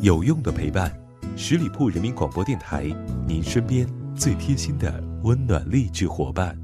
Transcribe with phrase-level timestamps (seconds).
[0.00, 0.92] 有用的陪伴，
[1.36, 2.84] 十里铺人民广播电台，
[3.26, 6.56] 您身边最贴心的温暖励志伙伴。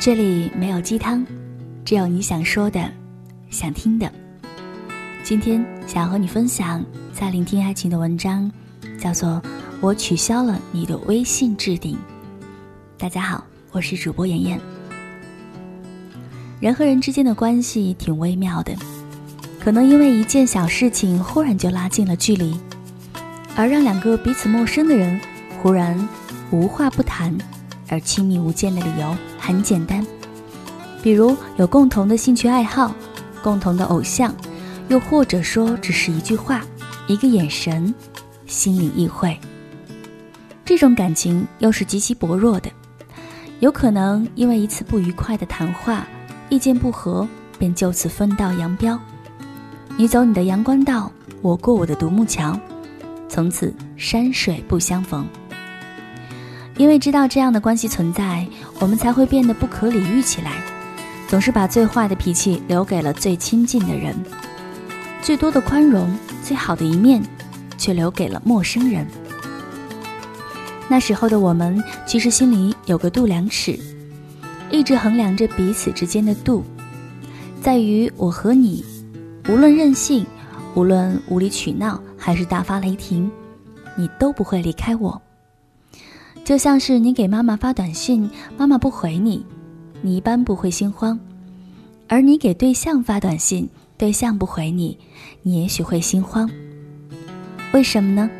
[0.00, 1.26] 这里没有鸡汤，
[1.84, 2.92] 只有你想说的、
[3.50, 4.10] 想听的。
[5.24, 8.50] 今天想要和你分享，在聆听爱情的文章，
[9.00, 9.42] 叫做。
[9.80, 11.98] 我取消了你的微信置顶。
[12.96, 14.58] 大家好，我是主播妍妍。
[16.60, 18.74] 人和人之间的关系挺微妙的，
[19.60, 22.58] 可能因为一件小事情忽然就拉近了距离，
[23.54, 25.20] 而让两个彼此陌生的人
[25.62, 26.08] 忽然
[26.50, 27.36] 无话不谈，
[27.88, 30.04] 而亲密无间的理由很简单，
[31.02, 32.94] 比如有共同的兴趣爱好、
[33.42, 34.34] 共同的偶像，
[34.88, 36.64] 又或者说只是一句话、
[37.06, 37.94] 一个眼神，
[38.46, 39.38] 心领意会。
[40.66, 42.68] 这种感情又是极其薄弱的，
[43.60, 46.04] 有可能因为一次不愉快的谈话，
[46.48, 48.98] 意见不合，便就此分道扬镳。
[49.96, 51.10] 你走你的阳关道，
[51.40, 52.58] 我过我的独木桥，
[53.28, 55.24] 从此山水不相逢。
[56.76, 58.44] 因为知道这样的关系存在，
[58.80, 60.60] 我们才会变得不可理喻起来，
[61.28, 64.16] 总是把最坏的脾气留给了最亲近的人，
[65.22, 67.22] 最多的宽容，最好的一面，
[67.78, 69.06] 却留给了陌生人。
[70.88, 73.78] 那时候的我们，其实心里有个度量尺，
[74.70, 76.62] 一直衡量着彼此之间的度，
[77.60, 78.84] 在于我和你，
[79.48, 80.24] 无论任性，
[80.76, 83.28] 无论无理取闹，还是大发雷霆，
[83.96, 85.20] 你都不会离开我。
[86.44, 89.44] 就像是你给妈妈发短信，妈妈不回你，
[90.02, 91.18] 你一般不会心慌；
[92.06, 94.96] 而你给对象发短信，对象不回你，
[95.42, 96.48] 你也许会心慌。
[97.72, 98.30] 为什么呢？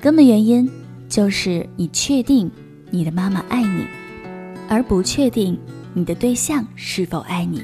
[0.00, 0.70] 根本原因。
[1.12, 2.50] 就是你确定
[2.90, 3.84] 你的妈妈爱你，
[4.66, 5.60] 而不确定
[5.92, 7.62] 你的对象是否爱你。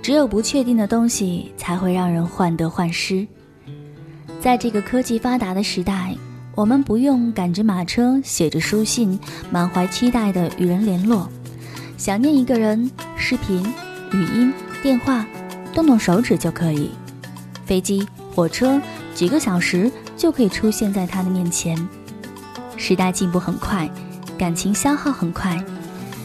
[0.00, 3.26] 只有不确定的东西才会让人患得患失。
[4.40, 6.14] 在这个科技发达的时代，
[6.54, 9.18] 我们不用赶着马车、写着书信、
[9.50, 11.28] 满怀期待的与人联络。
[11.96, 13.60] 想念一个人，视频、
[14.12, 15.26] 语音、电话，
[15.74, 16.90] 动动手指就可以。
[17.64, 18.80] 飞机、火车，
[19.12, 21.76] 几个小时就可以出现在他的面前。
[22.76, 23.88] 时代进步很快，
[24.38, 25.62] 感情消耗很快。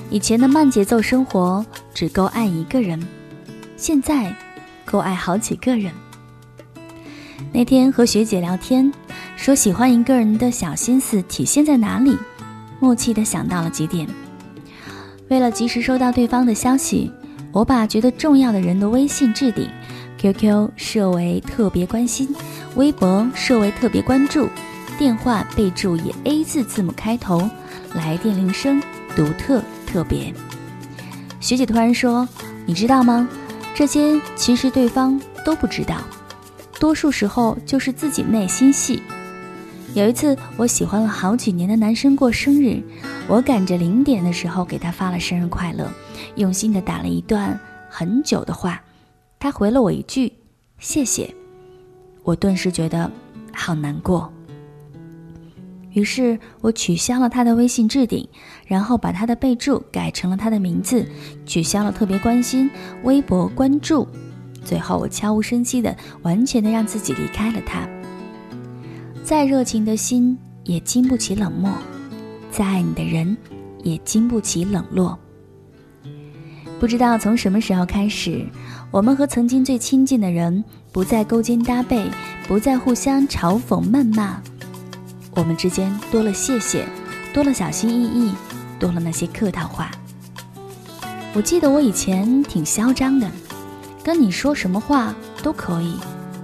[0.09, 3.05] 以前的慢节奏生活只够爱一个人，
[3.75, 4.33] 现在
[4.85, 5.91] 够爱好几个人。
[7.51, 8.91] 那天和学姐聊天，
[9.35, 12.17] 说喜欢一个人的小心思体现在哪里？
[12.79, 14.07] 默契的想到了几点。
[15.29, 17.11] 为了及时收到对方的消息，
[17.51, 19.69] 我把觉得重要的人的微信置顶
[20.17, 22.33] ，QQ 设为特别关心，
[22.75, 24.47] 微博设为特别关注。
[24.97, 27.47] 电话备注以 A 字字母开头，
[27.93, 28.81] 来电铃声
[29.15, 30.33] 独特特别。
[31.39, 32.27] 学姐突然说
[32.65, 33.29] ：“你知道吗？
[33.75, 35.97] 这些其实对方都不知道，
[36.79, 39.01] 多数时候就是自己内心戏。”
[39.93, 42.81] 有一次，我喜欢了好几年的男生过生日，
[43.27, 45.87] 我赶着零点的时候给他发了生日快乐，
[46.35, 48.81] 用心的打了一段很久的话，
[49.37, 50.33] 他回了我一句
[50.79, 51.31] “谢谢”，
[52.23, 53.09] 我顿时觉得
[53.53, 54.31] 好难过。
[55.97, 58.29] 于是我取消了他的微信置顶，
[58.67, 61.03] 然后把他的备注改成了他的名字，
[61.43, 62.69] 取消了特别关心、
[63.01, 64.07] 微博关注，
[64.63, 67.89] 最后我悄无声息的、完全的让自己离开了他。
[69.23, 71.73] 再热情的心也经不起冷漠，
[72.51, 73.35] 再爱你的人
[73.81, 75.17] 也经不起冷落。
[76.79, 78.45] 不知道从什么时候开始，
[78.91, 82.07] 我们和曾经最亲近的人不再勾肩搭背，
[82.47, 84.39] 不再互相嘲讽谩骂。
[85.37, 86.83] 我们之间多了谢谢，
[87.31, 88.33] 多了小心翼翼，
[88.79, 89.91] 多了那些客套话。
[91.35, 93.29] 我记得我以前挺嚣张的，
[94.03, 95.93] 跟你说什么话都可以，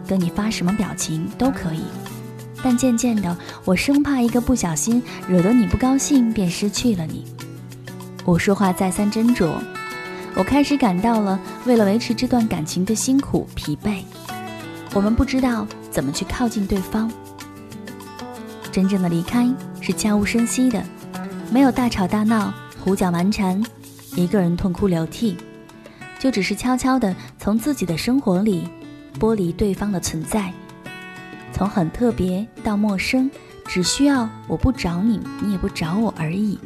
[0.07, 1.81] 跟你发什么表情都可以。
[2.61, 7.25] 但渐渐的，我生怕一个不小心惹得你不高兴，便失去了你。
[8.23, 9.55] 我说话再三斟酌，
[10.35, 14.03] 我开始感到了为了维持这段感情的辛苦疲惫。
[14.93, 17.11] 我们不知道怎么去靠近对方。
[18.73, 19.47] 真正的离开
[19.81, 20.83] 是悄无声息的，
[21.51, 22.51] 没有大吵大闹、
[22.83, 23.63] 胡搅蛮缠，
[24.15, 25.37] 一个人痛哭流涕，
[26.17, 28.67] 就只是悄悄的从自己的生活里
[29.19, 30.51] 剥离对方的存在，
[31.51, 33.29] 从很特别到陌生，
[33.67, 36.57] 只需要我不找你，你也不找我而已。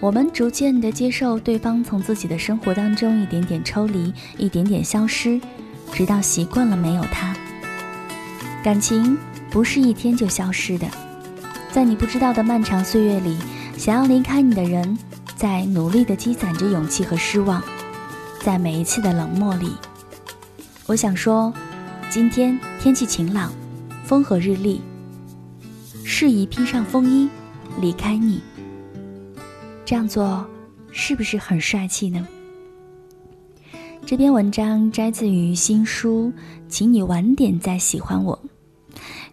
[0.00, 5.40] 我们逐渐的接受对方从自己的生活当中一点点抽离，一点点消失，
[5.92, 7.36] 直到习惯了没有他，
[8.64, 9.16] 感情。
[9.50, 10.88] 不是一天就消失的，
[11.72, 13.36] 在你不知道的漫长岁月里，
[13.76, 14.96] 想要离开你的人，
[15.36, 17.62] 在努力的积攒着勇气和失望。
[18.42, 19.72] 在每一次的冷漠里，
[20.86, 21.52] 我想说，
[22.08, 23.52] 今天天气晴朗，
[24.04, 24.80] 风和日丽，
[26.04, 27.28] 适宜披上风衣
[27.80, 28.40] 离开你。
[29.84, 30.48] 这样做
[30.92, 32.26] 是不是很帅气呢？
[34.06, 36.32] 这篇文章摘自于新书，
[36.68, 38.38] 请你晚点再喜欢我，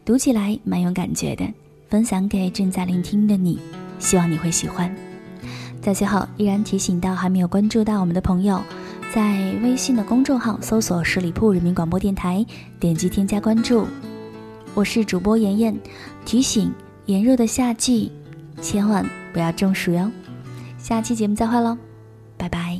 [0.08, 1.46] 读起来蛮有感觉的，
[1.90, 3.60] 分享给正在聆听的你，
[4.00, 4.90] 希望你会喜欢。
[5.82, 8.64] 在最后，依然提醒到还没有关注到我们的朋友。
[9.14, 12.46] 在微信的公众号搜索十里铺人民广播电台，
[12.80, 13.86] 点击添加关注。
[14.74, 15.78] 我是主播妍妍，
[16.24, 16.72] 提醒：
[17.08, 18.10] 炎热的夏季，
[18.62, 20.10] 千万不要中暑哟。
[20.78, 21.78] 下期节目再会喽，
[22.38, 22.80] 拜拜。